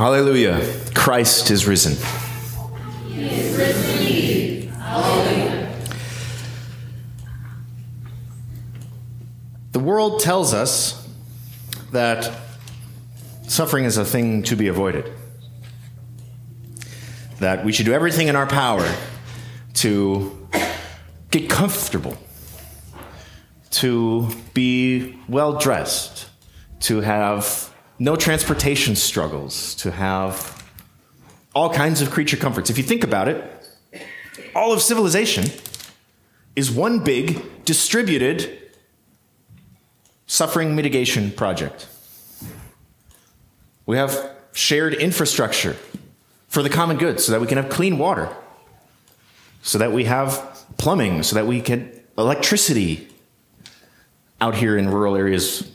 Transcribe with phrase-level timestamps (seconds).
[0.00, 0.66] Hallelujah.
[0.94, 1.92] Christ is risen.
[3.06, 4.70] He is risen indeed.
[4.70, 5.76] Hallelujah.
[9.72, 11.06] The world tells us
[11.92, 12.34] that
[13.46, 15.12] suffering is a thing to be avoided.
[17.40, 18.90] That we should do everything in our power
[19.74, 20.48] to
[21.30, 22.16] get comfortable,
[23.72, 26.30] to be well dressed,
[26.88, 27.70] to have
[28.00, 30.66] no transportation struggles, to have
[31.54, 32.70] all kinds of creature comforts.
[32.70, 33.44] If you think about it,
[34.54, 35.44] all of civilization
[36.56, 38.58] is one big distributed
[40.26, 41.88] suffering mitigation project.
[43.84, 45.76] We have shared infrastructure
[46.48, 48.34] for the common good so that we can have clean water,
[49.62, 53.08] so that we have plumbing, so that we can electricity
[54.40, 55.70] out here in rural areas,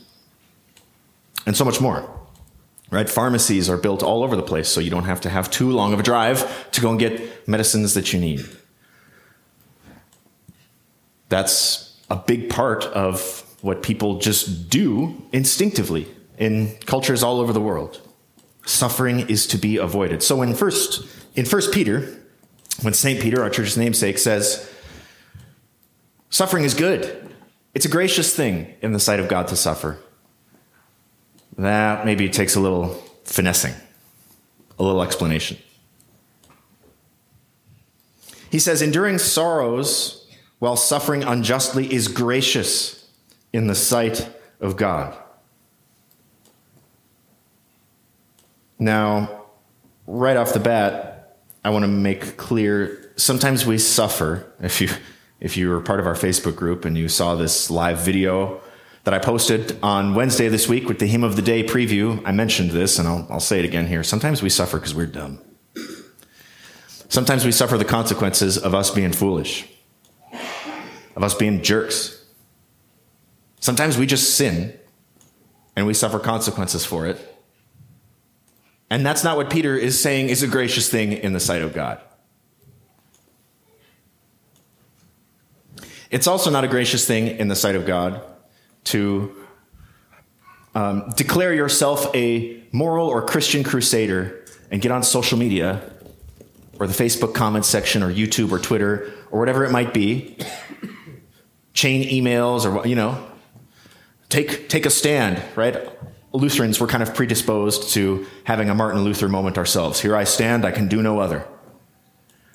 [1.46, 2.10] and so much more.
[2.90, 3.08] Right?
[3.08, 5.92] Pharmacies are built all over the place so you don't have to have too long
[5.92, 8.44] of a drive to go and get medicines that you need.
[11.28, 16.06] That's a big part of what people just do instinctively
[16.38, 18.00] in cultures all over the world.
[18.64, 20.22] Suffering is to be avoided.
[20.22, 22.16] So in first in first Peter,
[22.82, 23.20] when St.
[23.20, 24.70] Peter, our church's namesake, says,
[26.30, 27.30] suffering is good.
[27.74, 29.98] It's a gracious thing in the sight of God to suffer.
[31.56, 32.88] That maybe takes a little
[33.24, 33.74] finessing,
[34.78, 35.58] a little explanation.
[38.50, 40.26] He says, enduring sorrows
[40.58, 43.08] while suffering unjustly is gracious
[43.52, 44.28] in the sight
[44.60, 45.16] of God.
[48.78, 49.46] Now,
[50.06, 54.52] right off the bat, I want to make clear sometimes we suffer.
[54.60, 54.90] If you,
[55.40, 58.60] if you were part of our Facebook group and you saw this live video
[59.06, 62.32] that I posted on Wednesday this week with the Hymn of the Day preview, I
[62.32, 64.02] mentioned this and I'll, I'll say it again here.
[64.02, 65.40] Sometimes we suffer because we're dumb.
[67.08, 69.64] Sometimes we suffer the consequences of us being foolish,
[71.14, 72.20] of us being jerks.
[73.60, 74.76] Sometimes we just sin
[75.76, 77.44] and we suffer consequences for it.
[78.90, 81.72] And that's not what Peter is saying is a gracious thing in the sight of
[81.72, 82.00] God.
[86.10, 88.20] It's also not a gracious thing in the sight of God
[88.86, 89.34] to
[90.74, 95.90] um, declare yourself a moral or Christian crusader and get on social media
[96.78, 100.36] or the Facebook comments section or YouTube or Twitter or whatever it might be,
[101.72, 103.26] chain emails or, you know,
[104.28, 105.88] take, take a stand, right?
[106.32, 110.00] Lutherans were kind of predisposed to having a Martin Luther moment ourselves.
[110.00, 111.46] Here I stand, I can do no other.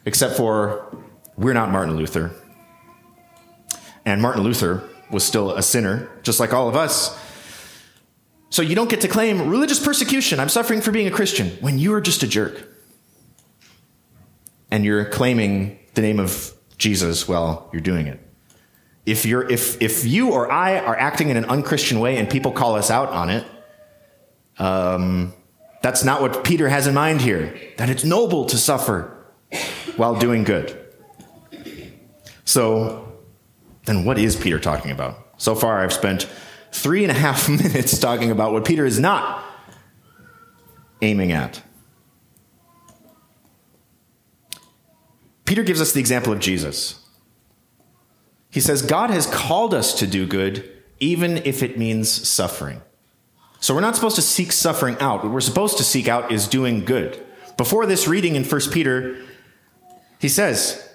[0.06, 0.96] Except for
[1.36, 2.32] we're not Martin Luther.
[4.06, 7.18] And Martin Luther was still a sinner, just like all of us.
[8.50, 10.40] So you don't get to claim religious persecution.
[10.40, 12.68] I'm suffering for being a Christian when you are just a jerk.
[14.70, 18.20] And you're claiming the name of Jesus while you're doing it.
[19.06, 22.52] If you're if if you or I are acting in an unchristian way and people
[22.52, 23.46] call us out on it,
[24.60, 25.34] um,
[25.82, 27.58] that's not what Peter has in mind here.
[27.78, 29.18] That it's noble to suffer
[29.96, 30.78] while doing good.
[32.46, 33.11] So,
[33.92, 35.18] then what is Peter talking about?
[35.38, 36.30] So far, I've spent
[36.72, 39.44] three and a half minutes talking about what Peter is not
[41.02, 41.62] aiming at.
[45.46, 47.06] Peter gives us the example of Jesus.
[48.50, 50.70] He says, God has called us to do good,
[51.00, 52.82] even if it means suffering.
[53.60, 55.24] So we're not supposed to seek suffering out.
[55.24, 57.22] What we're supposed to seek out is doing good.
[57.58, 59.18] Before this reading in 1 Peter,
[60.20, 60.90] he says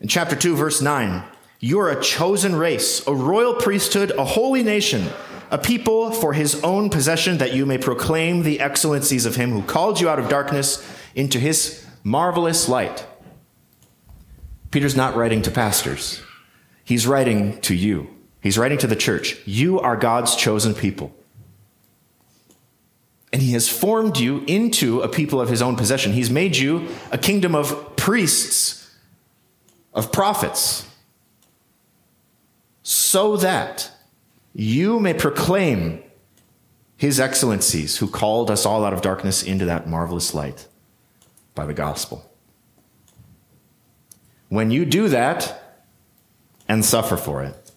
[0.00, 1.22] in chapter 2, verse 9,
[1.60, 5.08] You are a chosen race, a royal priesthood, a holy nation,
[5.50, 9.62] a people for his own possession, that you may proclaim the excellencies of him who
[9.62, 10.82] called you out of darkness
[11.14, 13.06] into his marvelous light.
[14.70, 16.22] Peter's not writing to pastors,
[16.82, 18.08] he's writing to you.
[18.42, 19.36] He's writing to the church.
[19.44, 21.14] You are God's chosen people.
[23.34, 26.12] And he has formed you into a people of his own possession.
[26.12, 28.90] He's made you a kingdom of priests,
[29.92, 30.89] of prophets,
[32.90, 33.88] so that
[34.52, 36.02] you may proclaim
[36.96, 40.66] his excellencies, who called us all out of darkness into that marvelous light
[41.54, 42.28] by the gospel.
[44.48, 45.78] When you do that
[46.68, 47.70] and suffer for it,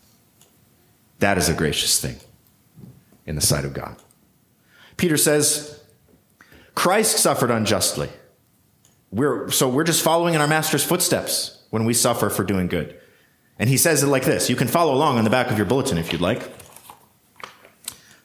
[1.19, 2.15] that is a gracious thing
[3.27, 3.95] in the sight of God.
[4.97, 5.79] Peter says,
[6.73, 8.09] Christ suffered unjustly.
[9.11, 12.99] We're, so we're just following in our master's footsteps when we suffer for doing good.
[13.59, 14.49] And he says it like this.
[14.49, 16.51] You can follow along on the back of your bulletin if you'd like.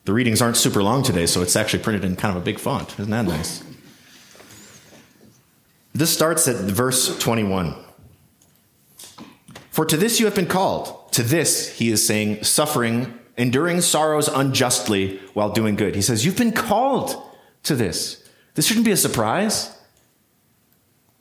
[0.05, 2.59] The readings aren't super long today, so it's actually printed in kind of a big
[2.59, 2.99] font.
[2.99, 3.63] Isn't that nice?
[5.93, 7.75] This starts at verse 21.
[9.71, 11.13] For to this you have been called.
[11.13, 15.95] To this, he is saying, suffering, enduring sorrows unjustly while doing good.
[15.95, 17.21] He says, You've been called
[17.65, 18.25] to this.
[18.55, 19.77] This shouldn't be a surprise.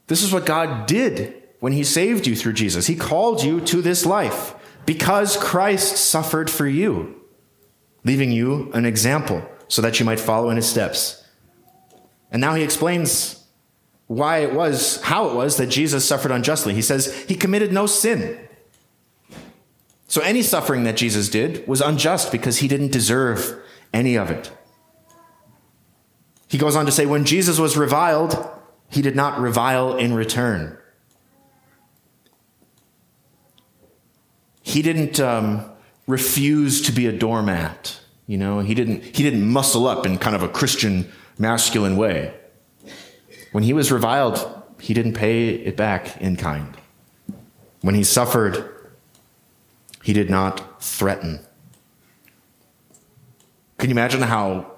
[0.08, 2.88] This is what God did when he saved you through Jesus.
[2.88, 4.54] He called you to this life
[4.86, 7.22] because Christ suffered for you,
[8.04, 11.26] leaving you an example so that you might follow in his steps.
[12.32, 13.44] And now he explains
[14.08, 16.74] why it was, how it was that Jesus suffered unjustly.
[16.74, 18.40] He says he committed no sin.
[20.08, 23.62] So any suffering that Jesus did was unjust because he didn't deserve
[23.94, 24.52] any of it.
[26.48, 28.50] He goes on to say, when Jesus was reviled,
[28.90, 30.78] he did not revile in return.
[34.68, 35.64] He didn't um,
[36.08, 38.02] refuse to be a doormat.
[38.28, 42.34] You know, he didn't, he didn't muscle up in kind of a Christian masculine way.
[43.54, 46.76] When he was reviled, he didn't pay it back in kind.
[47.80, 48.90] When he suffered,
[50.04, 51.40] he did not threaten.
[53.78, 54.70] Can you imagine how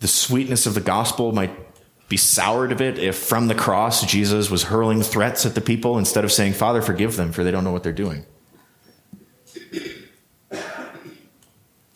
[0.00, 1.52] the sweetness of the gospel might
[2.08, 5.98] be soured a bit if from the cross Jesus was hurling threats at the people
[5.98, 8.24] instead of saying, Father, forgive them, for they don't know what they're doing?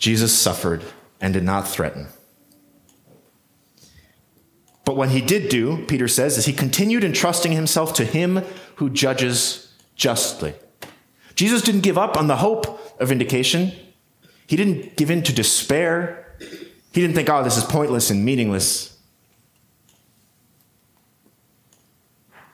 [0.02, 0.82] Jesus suffered
[1.20, 2.08] and did not threaten.
[4.84, 8.42] But what he did do, Peter says, is he continued entrusting himself to him
[8.76, 10.54] who judges justly.
[11.36, 12.66] Jesus didn't give up on the hope
[13.00, 13.70] of vindication.
[14.48, 16.34] He didn't give in to despair.
[16.40, 18.98] He didn't think, oh, this is pointless and meaningless.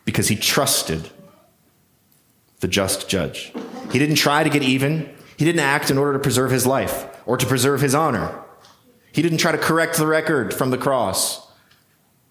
[0.04, 1.08] Because he trusted
[2.60, 3.54] the just judge.
[3.90, 5.14] He didn't try to get even.
[5.38, 8.42] He didn't act in order to preserve his life or to preserve his honor.
[9.12, 11.48] He didn't try to correct the record from the cross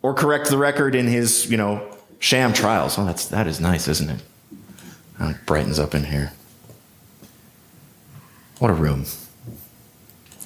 [0.02, 1.90] or correct the record in his, you know,
[2.20, 2.98] sham trials.
[2.98, 4.22] Oh, that's, that is nice, isn't it?
[5.22, 6.34] Oh, it brightens up in here.
[8.60, 9.06] What a room.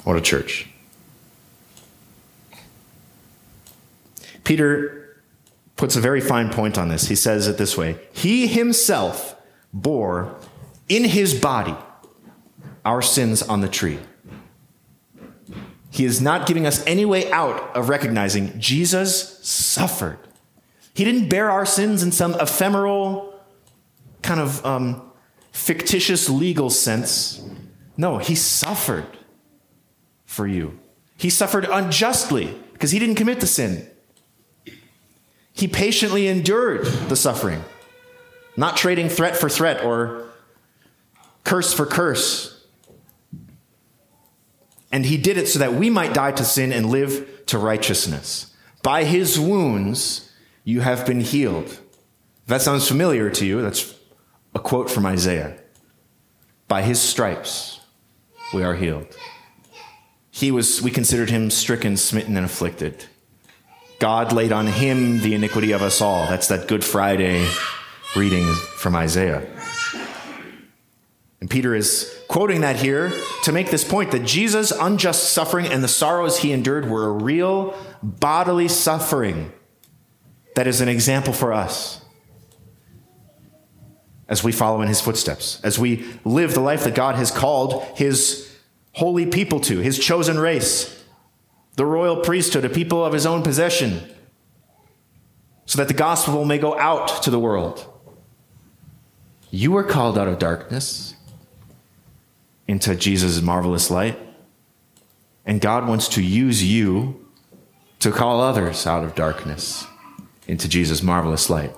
[0.04, 0.70] What a church.
[4.44, 5.18] Peter
[5.78, 7.08] puts a very fine point on this.
[7.08, 9.36] He says it this way He himself
[9.74, 10.36] bore
[10.88, 11.76] in his body
[12.86, 14.00] our sins on the tree.
[15.90, 20.18] He is not giving us any way out of recognizing Jesus suffered.
[20.94, 23.34] He didn't bear our sins in some ephemeral,
[24.22, 25.12] kind of um,
[25.52, 27.42] fictitious legal sense.
[27.98, 29.06] No, he suffered
[30.26, 30.80] for you.
[31.18, 33.88] He suffered unjustly because he didn't commit the sin.
[35.54, 37.64] He patiently endured the suffering,
[38.56, 40.30] not trading threat for threat or
[41.44, 42.61] curse for curse.
[44.92, 48.54] And he did it so that we might die to sin and live to righteousness.
[48.84, 50.32] By his wounds,
[50.64, 51.66] you have been healed.
[51.66, 53.96] If that sounds familiar to you, that's
[54.54, 55.58] a quote from Isaiah.
[56.68, 57.80] By his stripes,
[58.54, 59.08] we are healed.
[60.30, 63.06] He was, we considered him stricken, smitten, and afflicted.
[64.00, 66.26] God laid on him the iniquity of us all.
[66.28, 67.48] That's that Good Friday
[68.16, 69.48] reading from Isaiah.
[71.42, 73.12] And Peter is quoting that here
[73.44, 77.12] to make this point that Jesus' unjust suffering and the sorrows he endured were a
[77.12, 79.52] real bodily suffering
[80.56, 82.02] that is an example for us
[84.28, 87.84] as we follow in his footsteps, as we live the life that God has called
[87.96, 88.56] his
[88.94, 91.04] holy people to, his chosen race,
[91.76, 94.02] the royal priesthood, a people of his own possession,
[95.66, 97.86] so that the gospel may go out to the world.
[99.50, 101.11] You were called out of darkness
[102.68, 104.18] into Jesus' marvelous light.
[105.46, 107.26] And God wants to use you
[108.00, 109.86] to call others out of darkness
[110.48, 111.76] into Jesus' marvelous light.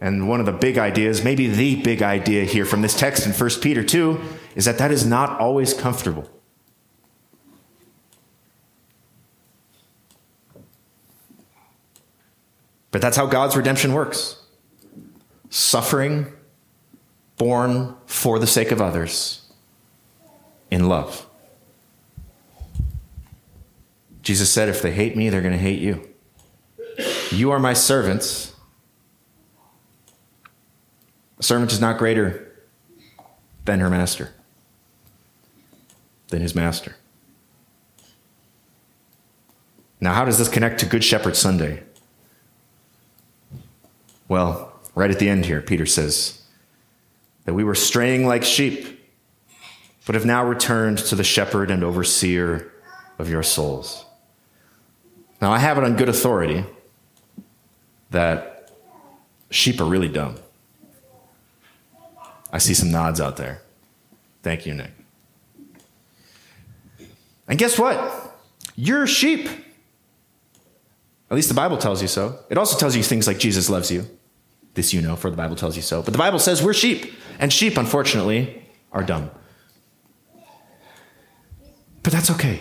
[0.00, 3.32] And one of the big ideas, maybe the big idea here from this text in
[3.32, 4.20] 1 Peter 2,
[4.54, 6.30] is that that is not always comfortable.
[12.90, 14.42] But that's how God's redemption works
[15.50, 16.32] suffering
[17.36, 19.46] born for the sake of others
[20.70, 21.26] in love.
[24.22, 26.08] Jesus said, If they hate me, they're going to hate you.
[27.30, 28.54] You are my servants.
[31.38, 32.52] A servant is not greater
[33.66, 34.32] than her master,
[36.28, 36.96] than his master.
[40.00, 41.82] Now, how does this connect to Good Shepherd Sunday?
[44.28, 46.42] Well, right at the end here, Peter says,
[47.46, 49.00] that we were straying like sheep,
[50.04, 52.70] but have now returned to the shepherd and overseer
[53.18, 54.04] of your souls.
[55.40, 56.64] Now, I have it on good authority
[58.10, 58.70] that
[59.50, 60.36] sheep are really dumb.
[62.52, 63.62] I see some nods out there.
[64.42, 64.90] Thank you, Nick.
[67.48, 68.38] And guess what?
[68.74, 69.48] You're sheep.
[71.30, 72.38] At least the Bible tells you so.
[72.50, 74.06] It also tells you things like Jesus loves you.
[74.76, 76.02] This you know, for the Bible tells you so.
[76.02, 77.14] But the Bible says we're sheep.
[77.38, 79.30] And sheep, unfortunately, are dumb.
[82.02, 82.60] But that's okay.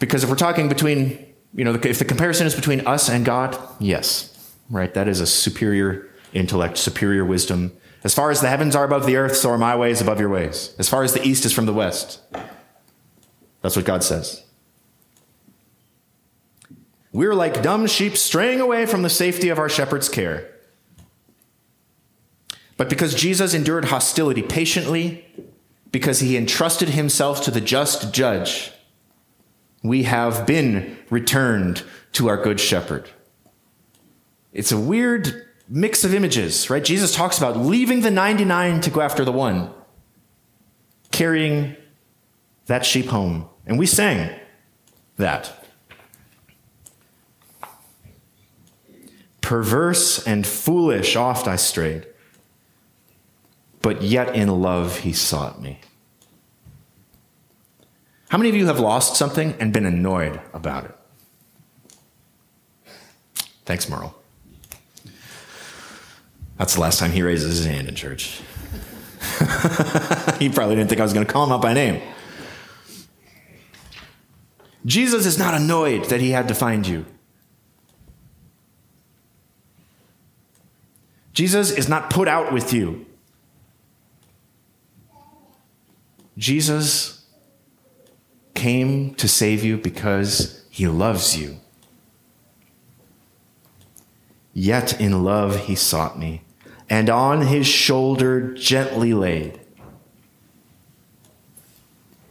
[0.00, 3.56] Because if we're talking between, you know, if the comparison is between us and God,
[3.78, 4.92] yes, right?
[4.94, 7.72] That is a superior intellect, superior wisdom.
[8.02, 10.28] As far as the heavens are above the earth, so are my ways above your
[10.30, 10.74] ways.
[10.78, 12.20] As far as the east is from the west.
[13.60, 14.42] That's what God says.
[17.12, 20.55] We're like dumb sheep straying away from the safety of our shepherd's care.
[22.76, 25.24] But because Jesus endured hostility patiently,
[25.90, 28.72] because he entrusted himself to the just judge,
[29.82, 33.08] we have been returned to our good shepherd.
[34.52, 36.84] It's a weird mix of images, right?
[36.84, 39.70] Jesus talks about leaving the 99 to go after the one,
[41.10, 41.76] carrying
[42.66, 43.48] that sheep home.
[43.66, 44.38] And we sang
[45.16, 45.64] that.
[49.40, 52.06] Perverse and foolish oft I strayed,
[53.86, 55.78] but yet in love he sought me.
[58.30, 60.96] How many of you have lost something and been annoyed about it?
[63.64, 64.12] Thanks, Merle.
[66.58, 68.40] That's the last time he raises his hand in church.
[70.40, 72.02] he probably didn't think I was going to call him out by name.
[74.84, 77.06] Jesus is not annoyed that he had to find you.
[81.32, 83.06] Jesus is not put out with you.
[86.36, 87.24] Jesus
[88.54, 91.58] came to save you because he loves you.
[94.52, 96.42] Yet in love he sought me,
[96.88, 99.60] and on his shoulder gently laid.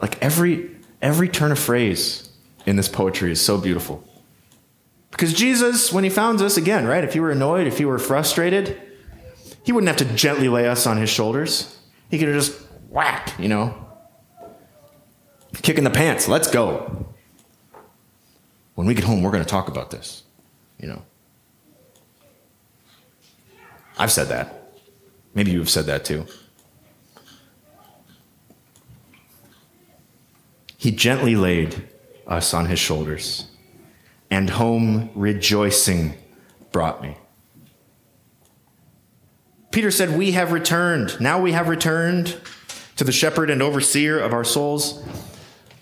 [0.01, 0.71] Like every
[1.01, 2.29] every turn of phrase
[2.65, 4.03] in this poetry is so beautiful.
[5.11, 7.99] Because Jesus, when he found us, again, right, if you were annoyed, if you were
[7.99, 8.81] frustrated,
[9.63, 11.79] he wouldn't have to gently lay us on his shoulders.
[12.09, 12.59] He could have just
[12.89, 13.84] whack, you know,
[15.61, 16.27] kick in the pants.
[16.27, 17.07] Let's go.
[18.75, 20.23] When we get home, we're going to talk about this,
[20.77, 21.01] you know.
[23.97, 24.73] I've said that.
[25.33, 26.25] Maybe you have said that too.
[30.77, 31.87] He gently laid
[32.27, 33.47] us on his shoulders,
[34.29, 36.15] and home rejoicing
[36.71, 37.17] brought me.
[39.71, 41.19] Peter said, We have returned.
[41.19, 42.37] Now we have returned
[42.97, 45.03] to the shepherd and overseer of our souls.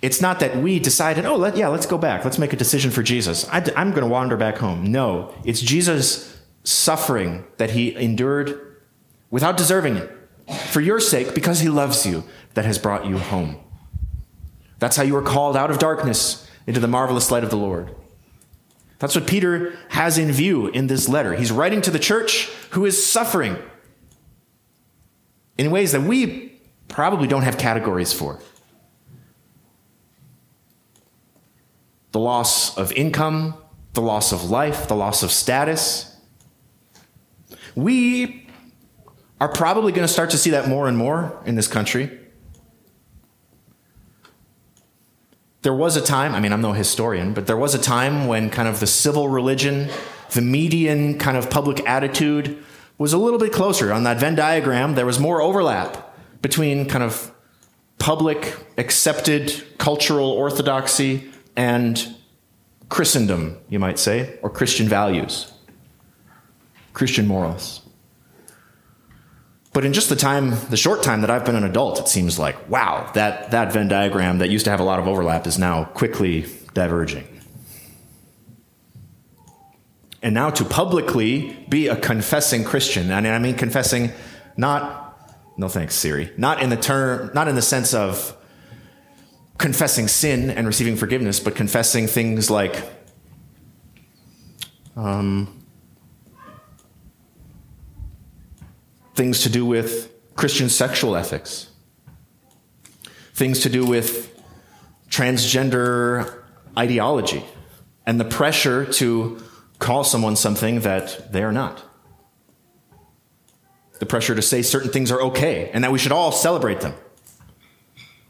[0.04, 2.26] It's not that we decided, oh, let, yeah, let's go back.
[2.26, 3.48] Let's make a decision for Jesus.
[3.48, 4.92] I, I'm going to wander back home.
[4.92, 8.82] No, it's Jesus' suffering that he endured
[9.32, 10.12] without deserving it
[10.68, 13.56] for your sake because he loves you that has brought you home.
[14.78, 17.96] That's how you were called out of darkness into the marvelous light of the Lord.
[19.00, 21.34] That's what Peter has in view in this letter.
[21.34, 23.56] He's writing to the church who is suffering
[25.58, 28.42] in ways that we probably don't have categories for.
[32.14, 33.56] The loss of income,
[33.94, 36.16] the loss of life, the loss of status.
[37.76, 38.48] We
[39.42, 42.20] are probably going to start to see that more and more in this country.
[45.64, 48.50] there was a time, I mean, I'm no historian, but there was a time when
[48.50, 49.90] kind of the civil religion,
[50.32, 52.64] the median kind of public attitude
[52.98, 53.92] was a little bit closer.
[53.92, 57.32] On that Venn diagram, there was more overlap between kind of
[57.98, 62.16] public accepted cultural orthodoxy and
[62.90, 65.52] Christendom, you might say, or Christian values,
[66.94, 67.82] Christian morals.
[69.74, 72.38] But in just the time, the short time that I've been an adult, it seems
[72.38, 75.58] like, wow, that, that Venn diagram that used to have a lot of overlap is
[75.58, 76.46] now quickly
[76.76, 77.28] diverging.
[80.22, 84.12] And now to publicly be a confessing Christian, and I mean confessing
[84.56, 85.20] not,
[85.58, 88.38] no thanks, Siri, not in the term, not in the sense of
[89.58, 92.84] confessing sin and receiving forgiveness, but confessing things like,
[94.96, 95.64] um,
[99.16, 101.70] things to do with Christian sexual ethics,
[103.34, 104.34] things to do with
[105.10, 106.44] transgender
[106.78, 107.44] ideology,
[108.06, 109.42] and the pressure to
[109.80, 111.84] call someone something that they are not.
[114.00, 116.94] The pressure to say certain things are okay and that we should all celebrate them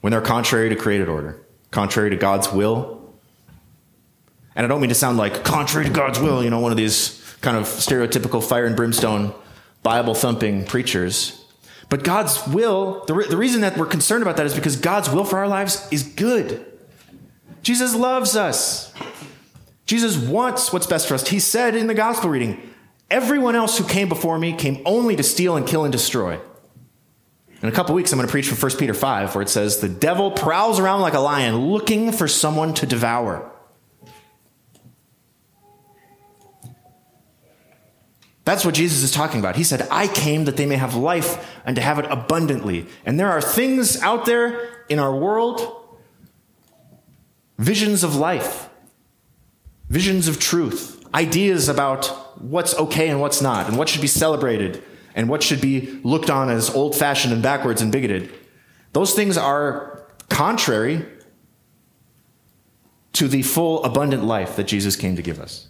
[0.04, 1.42] when they're contrary to created order,
[1.72, 3.14] contrary to God's will.
[4.54, 6.78] And I don't mean to sound like contrary to God's will, you know, one of
[6.78, 9.34] these kind of stereotypical fire and brimstone
[9.82, 11.42] Bible thumping preachers.
[11.88, 15.10] But God's will, the, re- the reason that we're concerned about that is because God's
[15.10, 16.66] will for our lives is good.
[17.62, 18.94] Jesus loves us.
[19.86, 21.26] Jesus wants what's best for us.
[21.30, 22.74] He said in the gospel reading,
[23.10, 26.42] Everyone else who came before me came only to steal and kill and destroy.
[27.64, 29.80] In a couple weeks, I'm going to preach from 1 Peter 5, where it says,
[29.80, 33.50] The devil prowls around like a lion looking for someone to devour.
[38.44, 39.56] That's what Jesus is talking about.
[39.56, 42.86] He said, I came that they may have life and to have it abundantly.
[43.06, 45.88] And there are things out there in our world,
[47.58, 48.68] visions of life,
[49.90, 52.08] visions of truth, ideas about
[52.42, 54.84] what's okay and what's not, and what should be celebrated,
[55.16, 58.34] and what should be looked on as old fashioned and backwards and bigoted.
[58.94, 61.06] Those things are contrary
[63.14, 65.68] to the full, abundant life that Jesus came to give us.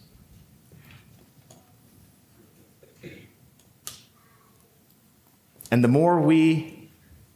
[5.71, 6.91] And the more we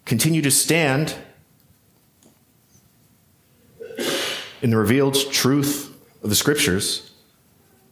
[0.06, 1.16] continue to stand
[4.62, 7.12] in the revealed truth of the scriptures,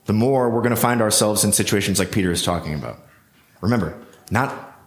[0.05, 3.04] the more we're going to find ourselves in situations like Peter is talking about.
[3.65, 4.77] Remember, not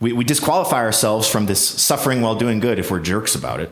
[0.00, 3.70] we, we disqualify ourselves from this suffering while doing good if we're jerks about it.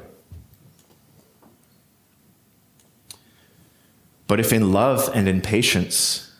[4.26, 6.30] But if in love and in patience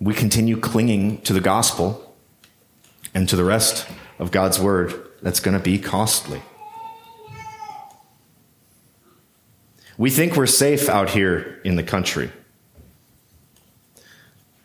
[0.00, 2.16] we continue clinging to the gospel
[3.12, 3.86] and to the rest
[4.18, 6.40] of God's word, that's going to be costly.
[9.98, 12.30] We think we're safe out here in the country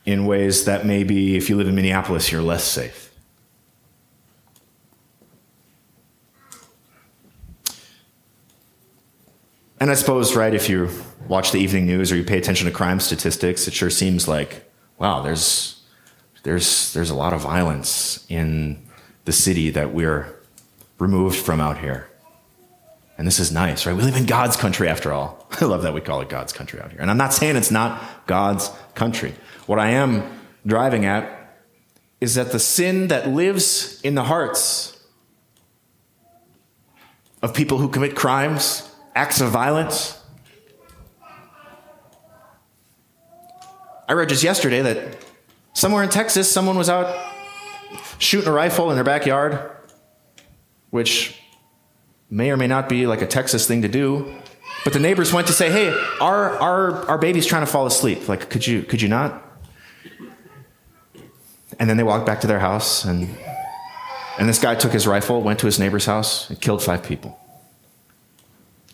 [0.05, 3.09] in ways that maybe if you live in Minneapolis, you're less safe.
[9.79, 10.89] And I suppose, right, if you
[11.27, 14.71] watch the evening news or you pay attention to crime statistics, it sure seems like
[15.01, 15.81] wow, there's,
[16.43, 18.79] there's, there's a lot of violence in
[19.25, 20.31] the city that we're
[20.99, 22.07] removed from out here.
[23.21, 23.95] And this is nice, right?
[23.95, 25.45] We live in God's country after all.
[25.61, 26.99] I love that we call it God's country out here.
[26.99, 29.35] And I'm not saying it's not God's country.
[29.67, 31.55] What I am driving at
[32.19, 34.99] is that the sin that lives in the hearts
[37.43, 40.19] of people who commit crimes, acts of violence,
[44.09, 45.17] I read just yesterday that
[45.73, 47.15] somewhere in Texas, someone was out
[48.17, 49.69] shooting a rifle in their backyard,
[50.89, 51.37] which
[52.31, 54.33] may or may not be like a Texas thing to do.
[54.83, 55.89] But the neighbors went to say, "Hey,
[56.19, 58.27] our our our baby's trying to fall asleep.
[58.27, 59.45] Like, could you could you not?"
[61.77, 63.29] And then they walked back to their house, and
[64.39, 67.37] and this guy took his rifle, went to his neighbor's house, and killed five people,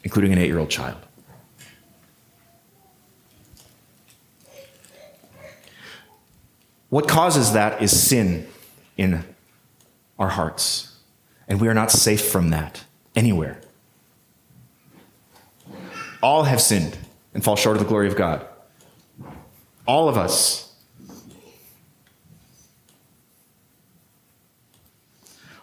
[0.04, 0.98] including an eight-year-old child.
[6.90, 8.48] What causes that is sin
[8.98, 9.24] in
[10.20, 10.96] our hearts.
[11.48, 12.84] And we are not safe from that
[13.18, 13.60] anywhere.
[16.24, 16.98] All have sinned
[17.34, 18.46] and fall short of the glory of God.
[19.86, 20.64] All of us.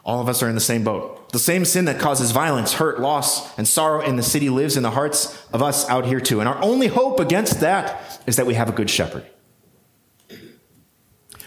[0.04, 1.32] All of us are in the same boat.
[1.32, 4.82] The same sin that causes violence, hurt, loss, and sorrow in the city lives in
[4.82, 6.40] the hearts of us out here too.
[6.40, 9.24] And our only hope against that is that we have a good shepherd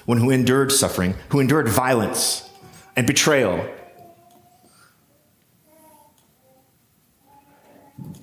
[0.08, 2.50] one who endured suffering, who endured violence
[2.96, 3.70] and betrayal,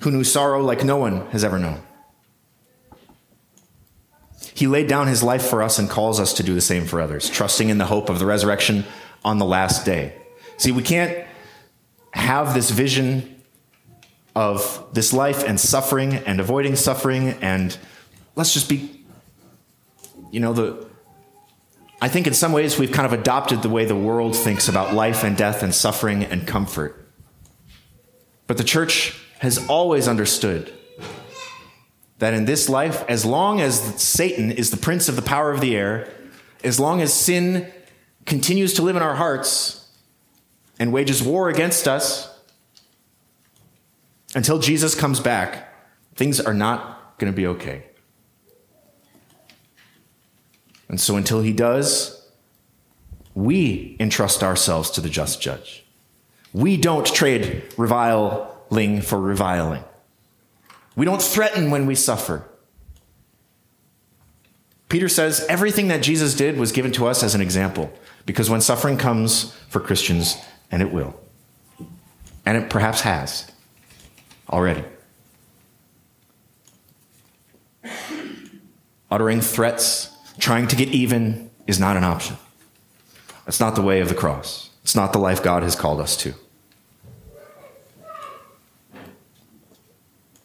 [0.05, 1.81] who knew sorrow like no one has ever known.
[4.53, 7.01] He laid down his life for us and calls us to do the same for
[7.01, 8.85] others, trusting in the hope of the resurrection
[9.25, 10.15] on the last day.
[10.59, 11.27] See, we can't
[12.13, 13.43] have this vision
[14.37, 17.77] of this life and suffering and avoiding suffering and
[18.37, 19.07] let's just be,
[20.31, 20.87] you know, the,
[22.03, 24.93] I think in some ways we've kind of adopted the way the world thinks about
[24.93, 27.09] life and death and suffering and comfort.
[28.47, 30.73] But the church has always understood
[32.19, 35.61] that in this life, as long as Satan is the prince of the power of
[35.61, 36.09] the air,
[36.63, 37.71] as long as sin
[38.25, 39.89] continues to live in our hearts
[40.79, 42.31] and wages war against us,
[44.35, 45.73] until Jesus comes back,
[46.17, 47.85] things are not going to be okay.
[50.89, 52.29] And so until he does,
[53.35, 55.85] we entrust ourselves to the just judge.
[56.53, 57.65] We don't trade
[59.01, 59.85] for reviling.
[60.97, 62.49] We don't threaten when we suffer.
[64.89, 67.93] Peter says everything that Jesus did was given to us as an example
[68.27, 70.37] because when suffering comes for Christians,
[70.71, 71.19] and it will,
[72.47, 73.51] and it perhaps has
[74.51, 74.85] already,
[79.11, 82.37] uttering threats, trying to get even is not an option.
[83.47, 84.71] That's not the way of the cross.
[84.83, 86.35] It's not the life God has called us to.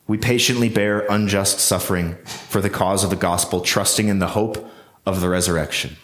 [0.09, 4.67] We patiently bear unjust suffering for the cause of the gospel, trusting in the hope
[5.05, 5.97] of the resurrection.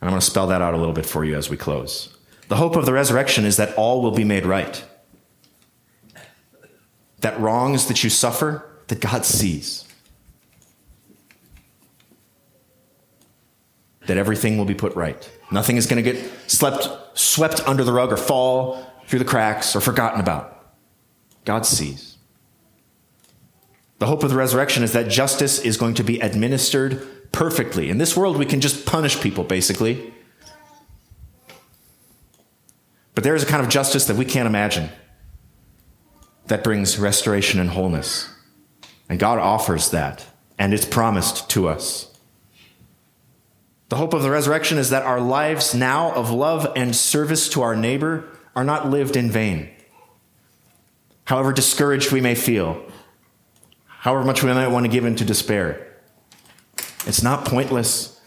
[0.00, 2.12] And I'm going to spell that out a little bit for you as we close.
[2.48, 4.84] The hope of the resurrection is that all will be made right.
[7.20, 9.84] That wrongs that you suffer, that God sees.
[14.08, 15.30] That everything will be put right.
[15.52, 19.76] Nothing is going to get slept, swept under the rug or fall through the cracks
[19.76, 20.74] or forgotten about.
[21.44, 22.15] God sees.
[23.98, 27.88] The hope of the resurrection is that justice is going to be administered perfectly.
[27.88, 30.12] In this world, we can just punish people, basically.
[33.14, 34.90] But there is a kind of justice that we can't imagine
[36.46, 38.28] that brings restoration and wholeness.
[39.08, 40.26] And God offers that,
[40.58, 42.12] and it's promised to us.
[43.88, 47.62] The hope of the resurrection is that our lives now of love and service to
[47.62, 49.70] our neighbor are not lived in vain.
[51.24, 52.82] However discouraged we may feel,
[54.06, 55.84] however much we might want to give into despair.
[57.08, 58.20] It's not pointless.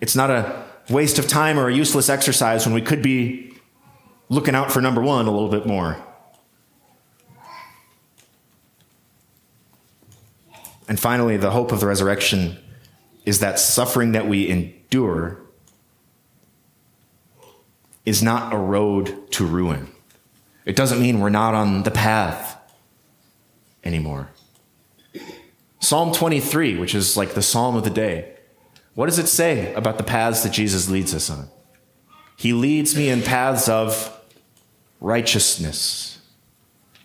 [0.00, 3.52] It's not a waste of time or a useless exercise when we could be
[4.28, 5.96] looking out for number one a little bit more.
[10.86, 12.56] And finally, the hope of the resurrection
[13.24, 15.40] is that suffering that we endure
[18.06, 19.88] is not a road to ruin.
[20.64, 22.56] It doesn't mean we're not on the path
[23.82, 24.28] anymore.
[25.80, 28.34] Psalm 23, which is like the psalm of the day,
[28.94, 31.48] what does it say about the paths that Jesus leads us on?
[32.36, 34.16] He leads me in paths of
[35.00, 36.20] righteousness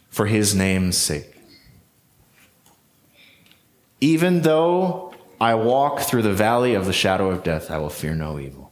[0.09, 1.29] for his name's sake.
[4.01, 8.15] Even though I walk through the valley of the shadow of death, I will fear
[8.15, 8.71] no evil.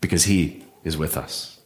[0.00, 1.57] Because he is with us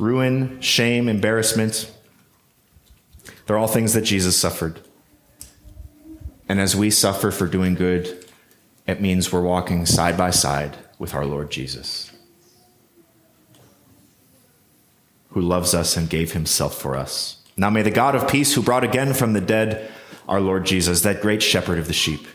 [0.00, 1.92] ruin, shame, embarrassment.
[3.46, 4.80] They're all things that Jesus suffered.
[6.48, 8.26] And as we suffer for doing good,
[8.86, 12.10] it means we're walking side by side with our Lord Jesus,
[15.30, 17.42] who loves us and gave himself for us.
[17.56, 19.90] Now may the God of peace, who brought again from the dead
[20.28, 22.26] our Lord Jesus, that great shepherd of the sheep,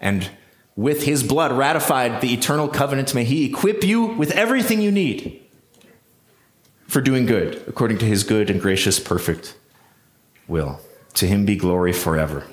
[0.00, 0.30] and
[0.74, 5.47] with his blood ratified the eternal covenant, may he equip you with everything you need
[6.88, 9.56] for doing good, according to his good and gracious, perfect
[10.48, 10.80] will.
[11.14, 12.46] To him be glory forever.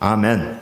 [0.00, 0.60] Amen.